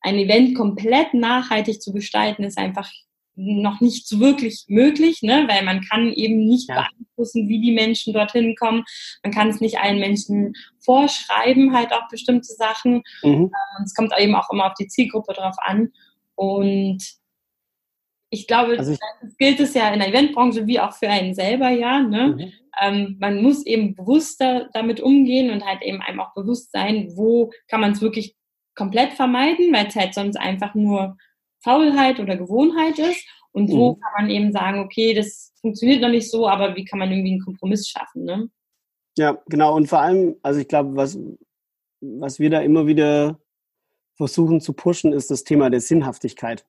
[0.00, 2.90] Ein Event komplett nachhaltig zu gestalten, ist einfach
[3.36, 5.46] noch nicht so wirklich möglich, ne?
[5.48, 6.76] weil man kann eben nicht ja.
[6.76, 8.84] beeinflussen, wie die Menschen dorthin kommen.
[9.22, 13.02] Man kann es nicht allen Menschen vorschreiben, halt auch bestimmte Sachen.
[13.22, 13.50] Mhm.
[13.50, 15.92] Ähm, es kommt eben auch immer auf die Zielgruppe drauf an.
[16.36, 17.02] Und
[18.30, 21.34] ich glaube, also ich, das gilt es ja in der Eventbranche wie auch für einen
[21.34, 22.00] selber, ja.
[22.00, 22.28] Ne?
[22.28, 22.52] Mhm.
[22.80, 27.52] Ähm, man muss eben bewusster damit umgehen und halt eben einem auch bewusst sein, wo
[27.68, 28.36] kann man es wirklich
[28.74, 31.16] komplett vermeiden, weil es halt sonst einfach nur
[31.64, 33.26] Faulheit oder Gewohnheit ist.
[33.52, 34.00] Und wo mhm.
[34.00, 37.32] kann man eben sagen, okay, das funktioniert noch nicht so, aber wie kann man irgendwie
[37.32, 38.50] einen Kompromiss schaffen, ne?
[39.16, 39.76] Ja, genau.
[39.76, 41.18] Und vor allem, also ich glaube, was,
[42.00, 43.38] was wir da immer wieder
[44.16, 46.66] versuchen zu pushen, ist das Thema der Sinnhaftigkeit.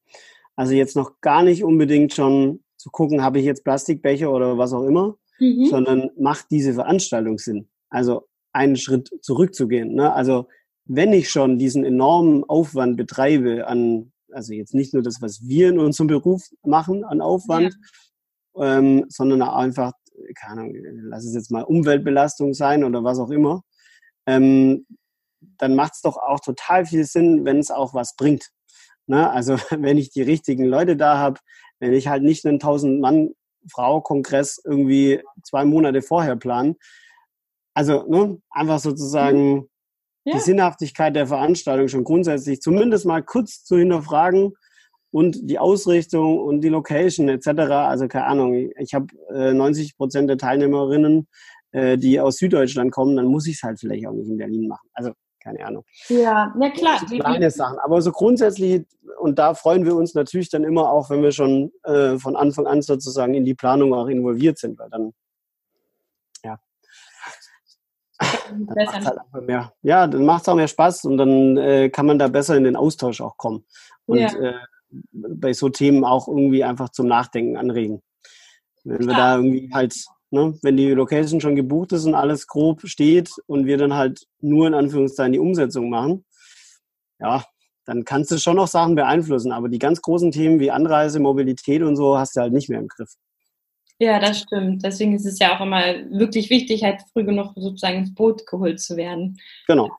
[0.55, 4.73] Also jetzt noch gar nicht unbedingt schon zu gucken, habe ich jetzt Plastikbecher oder was
[4.73, 5.65] auch immer, mhm.
[5.65, 7.67] sondern macht diese Veranstaltung Sinn.
[7.89, 9.95] Also einen Schritt zurückzugehen.
[9.95, 10.13] Ne?
[10.13, 10.47] Also
[10.86, 15.69] wenn ich schon diesen enormen Aufwand betreibe an, also jetzt nicht nur das, was wir
[15.69, 17.75] in unserem Beruf machen an Aufwand,
[18.55, 18.77] ja.
[18.77, 19.93] ähm, sondern einfach,
[20.39, 20.73] keine Ahnung,
[21.09, 23.63] lass es jetzt mal Umweltbelastung sein oder was auch immer,
[24.25, 24.85] ähm,
[25.57, 28.49] dann macht es doch auch total viel Sinn, wenn es auch was bringt.
[29.07, 29.29] Ne?
[29.29, 31.39] Also wenn ich die richtigen Leute da habe,
[31.79, 33.31] wenn ich halt nicht einen 1000 Mann
[33.71, 36.75] Frau Kongress irgendwie zwei Monate vorher plan.
[37.73, 39.69] Also ne, einfach sozusagen
[40.25, 40.35] ja.
[40.35, 44.53] die Sinnhaftigkeit der Veranstaltung schon grundsätzlich zumindest mal kurz zu hinterfragen
[45.11, 47.47] und die Ausrichtung und die Location etc.
[47.47, 51.27] Also keine Ahnung, ich habe äh, 90 Prozent der Teilnehmerinnen,
[51.71, 54.67] äh, die aus Süddeutschland kommen, dann muss ich es halt vielleicht auch nicht in Berlin
[54.67, 54.89] machen.
[54.93, 55.13] Also
[55.45, 55.85] keine Ahnung.
[56.09, 56.99] Ja, na klar.
[57.07, 57.77] So kleine Sachen.
[57.79, 58.83] Aber so grundsätzlich,
[59.19, 62.65] und da freuen wir uns natürlich dann immer auch, wenn wir schon äh, von Anfang
[62.65, 65.13] an sozusagen in die Planung auch involviert sind, weil dann,
[66.43, 66.57] ja.
[68.49, 71.89] Dann macht's halt einfach mehr, ja, dann macht es auch mehr Spaß und dann äh,
[71.89, 73.65] kann man da besser in den Austausch auch kommen.
[74.05, 74.34] Und ja.
[74.34, 74.53] äh,
[75.12, 78.01] bei so Themen auch irgendwie einfach zum Nachdenken anregen.
[78.84, 79.95] Wenn wir da irgendwie halt
[80.36, 80.58] Ne?
[80.62, 84.67] Wenn die Location schon gebucht ist und alles grob steht und wir dann halt nur
[84.67, 86.25] in Anführungszeichen die Umsetzung machen,
[87.19, 87.45] ja,
[87.86, 89.51] dann kannst du schon noch Sachen beeinflussen.
[89.51, 92.79] Aber die ganz großen Themen wie Anreise, Mobilität und so hast du halt nicht mehr
[92.79, 93.13] im Griff.
[93.99, 94.84] Ja, das stimmt.
[94.84, 98.79] Deswegen ist es ja auch immer wirklich wichtig, halt früh genug sozusagen ins Boot geholt
[98.79, 99.39] zu werden.
[99.67, 99.91] Genau.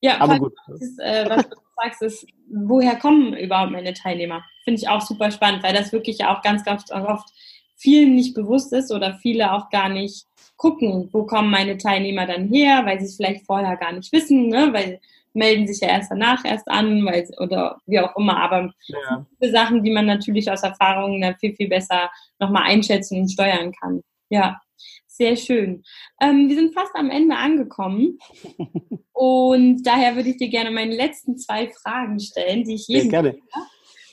[0.00, 0.54] Ja, aber gut.
[0.78, 4.44] Ist, äh, was du sagst, ist, woher kommen überhaupt meine Teilnehmer?
[4.64, 7.28] Finde ich auch super spannend, weil das wirklich auch ganz, ganz oft
[7.76, 10.26] vielen nicht bewusst ist oder viele auch gar nicht
[10.56, 14.48] gucken, wo kommen meine Teilnehmer dann her, weil sie es vielleicht vorher gar nicht wissen,
[14.48, 14.70] ne?
[14.72, 15.00] weil
[15.32, 19.26] melden sich ja erst danach erst an, weil oder wie auch immer, aber ja.
[19.38, 23.72] viele Sachen, die man natürlich aus Erfahrungen dann viel, viel besser nochmal einschätzen und steuern
[23.72, 24.02] kann.
[24.28, 24.60] Ja,
[25.06, 25.82] sehr schön.
[26.20, 28.18] Ähm, wir sind fast am Ende angekommen
[29.12, 33.22] und daher würde ich dir gerne meine letzten zwei Fragen stellen, die ich jedem ja,
[33.22, 33.38] gerne.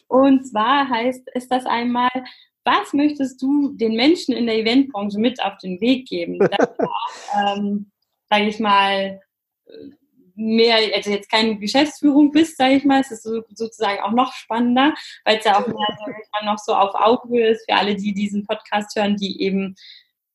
[0.08, 2.10] Und zwar heißt ist das einmal,
[2.64, 6.40] was möchtest du den Menschen in der Eventbranche mit auf den Weg geben?
[6.40, 7.92] Dass auch, ähm,
[8.30, 9.22] sage ich mal,
[10.38, 14.32] mehr, also jetzt keine Geschäftsführung bist, sage ich mal, es ist so, sozusagen auch noch
[14.34, 14.93] spannender,
[15.26, 18.45] weil es ja auch mehr so, noch so auf Augenhöhe ist für alle, die diesen
[18.45, 19.76] Podcast hören, die eben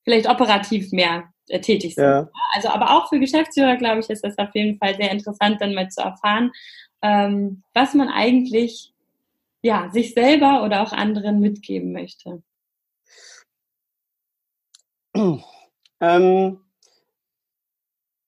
[0.03, 2.03] vielleicht operativ mehr äh, tätig sind.
[2.03, 2.29] Ja.
[2.53, 5.73] Also aber auch für Geschäftsführer, glaube ich, ist das auf jeden Fall sehr interessant, dann
[5.73, 6.51] mal zu erfahren,
[7.01, 8.93] ähm, was man eigentlich
[9.61, 12.43] ja, sich selber oder auch anderen mitgeben möchte?
[16.01, 16.59] Ähm,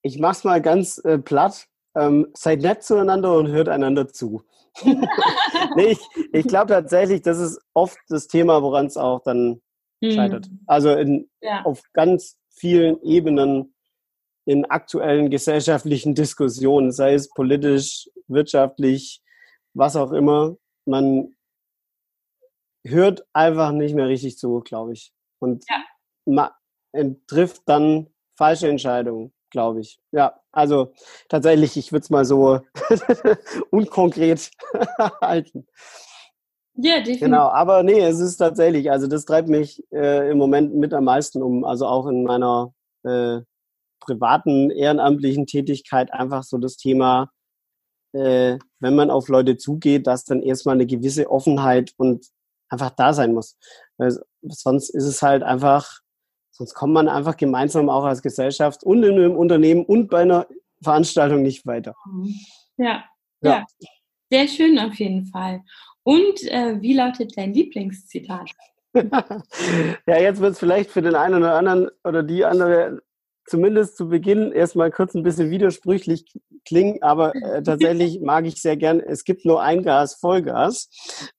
[0.05, 1.67] ich mache es mal ganz äh, platt.
[1.95, 4.43] Ähm, seid nett zueinander und hört einander zu.
[4.83, 5.99] nee, ich,
[6.31, 9.61] ich glaube tatsächlich, das ist oft das Thema, woran es auch dann
[10.01, 10.11] mhm.
[10.11, 10.49] scheitert.
[10.67, 11.63] Also in, ja.
[11.63, 13.73] auf ganz vielen Ebenen
[14.45, 19.23] in aktuellen gesellschaftlichen Diskussionen, sei es politisch, wirtschaftlich,
[19.73, 21.35] was auch immer, man
[22.85, 25.13] hört einfach nicht mehr richtig zu, glaube ich.
[25.39, 25.83] Und ja.
[26.25, 26.51] man
[27.27, 29.99] trifft dann falsche Entscheidungen, glaube ich.
[30.11, 30.93] Ja, also
[31.29, 32.59] tatsächlich, ich würde es mal so
[33.71, 34.51] unkonkret
[35.21, 35.67] halten.
[36.77, 37.21] Ja, definitiv.
[37.21, 41.05] Genau, aber nee, es ist tatsächlich, also das treibt mich äh, im Moment mit am
[41.05, 43.41] meisten um, also auch in meiner äh,
[44.01, 47.31] privaten, ehrenamtlichen Tätigkeit einfach so das Thema,
[48.13, 52.27] äh, wenn man auf Leute zugeht, dass dann erstmal eine gewisse Offenheit und
[52.69, 53.57] einfach da sein muss.
[53.97, 55.99] Weil sonst ist es halt einfach,
[56.57, 60.47] sonst kommt man einfach gemeinsam auch als Gesellschaft und in einem Unternehmen und bei einer
[60.81, 61.95] Veranstaltung nicht weiter.
[62.77, 63.03] Ja,
[63.41, 63.49] ja.
[63.51, 63.65] ja.
[64.31, 65.61] Sehr schön auf jeden Fall.
[66.03, 68.51] Und äh, wie lautet dein Lieblingszitat?
[68.93, 73.01] ja, jetzt wird es vielleicht für den einen oder anderen oder die andere
[73.45, 76.25] zumindest zu Beginn erstmal kurz ein bisschen widersprüchlich
[76.65, 80.89] klingen, aber äh, tatsächlich mag ich sehr gern, es gibt nur ein Gas, Vollgas.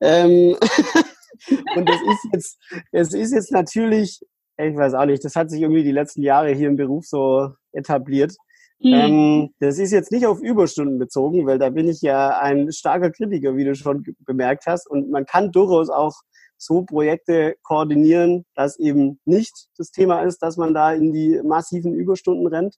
[0.00, 0.56] Ähm
[1.76, 2.58] und es ist jetzt,
[2.92, 4.20] es ist jetzt natürlich,
[4.58, 7.50] ich weiß auch nicht, das hat sich irgendwie die letzten Jahre hier im Beruf so
[7.72, 8.34] etabliert.
[8.78, 8.92] Mhm.
[8.92, 13.10] Ähm, das ist jetzt nicht auf Überstunden bezogen, weil da bin ich ja ein starker
[13.10, 14.88] Kritiker, wie du schon bemerkt hast.
[14.88, 16.14] Und man kann durchaus auch
[16.58, 21.94] so Projekte koordinieren, dass eben nicht das Thema ist, dass man da in die massiven
[21.94, 22.76] Überstunden rennt.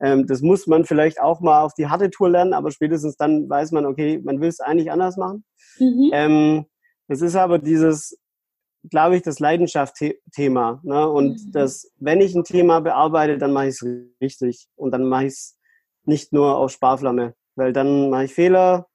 [0.00, 3.48] Ähm, das muss man vielleicht auch mal auf die harte Tour lernen, aber spätestens dann
[3.48, 5.44] weiß man, okay, man will es eigentlich anders machen.
[5.78, 6.10] Mhm.
[6.12, 6.64] Ähm,
[7.08, 8.18] es ist aber dieses,
[8.84, 10.80] glaube ich, das Leidenschaftsthema.
[10.82, 11.08] Ne?
[11.08, 11.52] Und mhm.
[11.52, 13.86] das, wenn ich ein Thema bearbeite, dann mache ich es
[14.20, 14.68] richtig.
[14.76, 15.58] Und dann mache ich es
[16.04, 17.34] nicht nur auf Sparflamme.
[17.56, 18.86] Weil dann mache ich Fehler,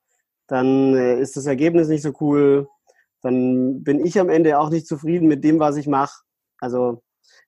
[0.48, 2.68] dann äh, ist das Ergebnis nicht so cool,
[3.22, 6.22] dann bin ich am Ende auch nicht zufrieden mit dem, was ich mache.
[6.60, 7.02] Also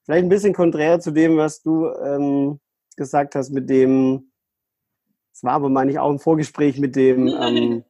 [0.04, 2.60] vielleicht ein bisschen konträr zu dem, was du ähm,
[2.96, 4.32] gesagt hast, mit dem,
[5.34, 7.84] es war aber, meine ich, auch im Vorgespräch mit dem, ähm,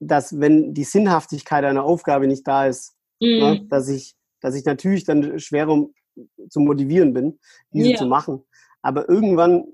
[0.00, 3.38] dass wenn die Sinnhaftigkeit einer Aufgabe nicht da ist, ne, mhm.
[3.38, 5.86] ne, dass ich dass ich natürlich dann schwerer
[6.48, 7.38] zu motivieren bin,
[7.72, 7.96] diese ja.
[7.96, 8.42] zu machen.
[8.82, 9.64] Aber irgendwann,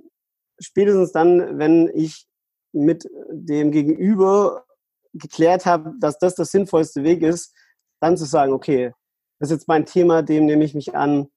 [0.59, 2.27] spätestens dann, wenn ich
[2.73, 4.65] mit dem Gegenüber
[5.15, 7.55] geklärt habe, dass das das sinnvollste Weg ist,
[8.01, 8.93] dann zu sagen, okay,
[9.39, 11.29] das ist jetzt mein Thema, dem nehme ich mich an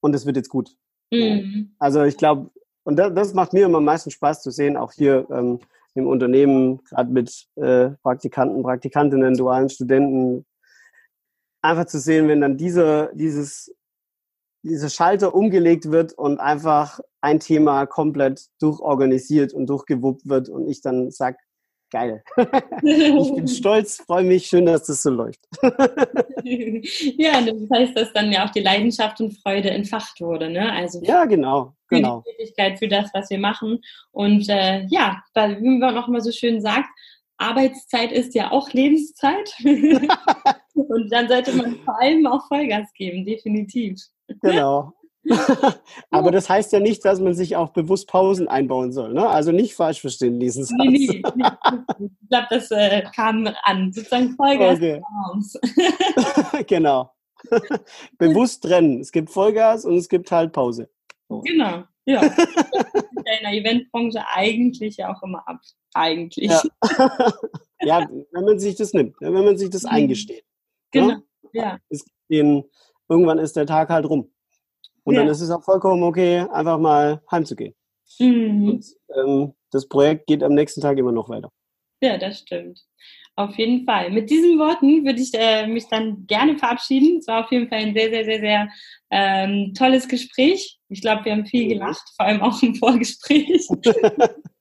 [0.00, 0.76] und es wird jetzt gut.
[1.12, 1.74] Mhm.
[1.78, 2.50] Also ich glaube,
[2.84, 5.60] und das, das, macht mir immer am meisten Spaß zu sehen, auch hier ähm,
[5.96, 10.44] im Unternehmen, gerade mit äh, Praktikanten, Praktikantinnen, dualen Studenten,
[11.62, 13.74] einfach zu sehen, wenn dann dieser, dieses,
[14.62, 20.80] dieser Schalter umgelegt wird und einfach ein Thema komplett durchorganisiert und durchgewuppt wird und ich
[20.80, 21.38] dann sage,
[21.90, 22.22] geil.
[22.82, 25.40] ich bin stolz, freue mich, schön, dass das so läuft.
[26.42, 30.72] ja, das heißt, dass dann ja auch die Leidenschaft und Freude entfacht wurde, ne?
[30.72, 32.22] Also ja, genau, genau.
[32.26, 33.80] die Tätigkeit für das, was wir machen.
[34.12, 36.88] Und äh, ja, weil, wie man auch immer so schön sagt,
[37.38, 39.54] Arbeitszeit ist ja auch Lebenszeit.
[40.74, 44.00] und dann sollte man vor allem auch Vollgas geben, definitiv.
[44.42, 44.92] Genau.
[46.10, 49.12] Aber das heißt ja nicht, dass man sich auch bewusst Pausen einbauen soll.
[49.12, 49.28] Ne?
[49.28, 50.78] Also nicht falsch verstehen diesen Satz.
[50.78, 51.48] Nee, nee,
[51.98, 53.92] Ich glaube, das äh, kam an.
[53.92, 54.76] Sozusagen Vollgas.
[54.76, 55.02] Okay.
[56.66, 57.10] genau.
[58.18, 59.00] bewusst trennen.
[59.00, 60.88] Es gibt Vollgas und es gibt halt Pause.
[61.28, 61.84] Genau.
[62.04, 62.22] Ja.
[62.22, 62.32] in
[63.24, 65.60] der Eventbranche eigentlich ja auch immer ab.
[65.92, 66.50] Eigentlich.
[66.50, 66.62] Ja.
[67.80, 69.90] ja, wenn man sich das nimmt, wenn man sich das mhm.
[69.90, 70.44] eingesteht.
[70.94, 71.00] Ne?
[71.00, 71.16] Genau.
[71.52, 71.78] Ja.
[71.90, 71.98] ja.
[72.28, 72.64] Den,
[73.08, 74.30] irgendwann ist der Tag halt rum.
[75.06, 75.20] Und ja.
[75.20, 77.74] dann ist es auch vollkommen okay, einfach mal heimzugehen.
[78.18, 78.68] Mhm.
[78.68, 81.50] Und ähm, das Projekt geht am nächsten Tag immer noch weiter.
[82.02, 82.80] Ja, das stimmt.
[83.36, 84.10] Auf jeden Fall.
[84.10, 87.18] Mit diesen Worten würde ich äh, mich dann gerne verabschieden.
[87.18, 88.68] Es war auf jeden Fall ein sehr, sehr, sehr, sehr
[89.10, 90.78] ähm, tolles Gespräch.
[90.88, 93.68] Ich glaube, wir haben viel gelacht, vor allem auch im Vorgespräch.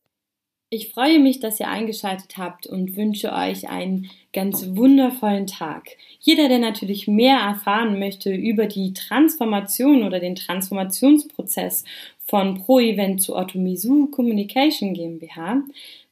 [0.75, 5.87] Ich freue mich, dass ihr eingeschaltet habt und wünsche euch einen ganz wundervollen Tag.
[6.19, 11.85] Jeder, der natürlich mehr erfahren möchte über die Transformation oder den Transformationsprozess
[12.25, 15.61] von ProEvent zu Otomizu Communication GmbH,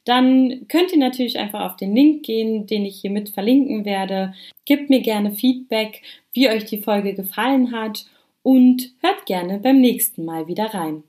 [0.05, 4.33] dann könnt ihr natürlich einfach auf den Link gehen, den ich hiermit verlinken werde.
[4.63, 8.05] Gebt mir gerne Feedback, wie euch die Folge gefallen hat
[8.43, 11.03] und hört gerne beim nächsten Mal wieder rein.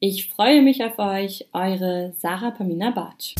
[0.00, 3.34] Ich freue mich auf euch, eure Sarah Pamina Bartsch.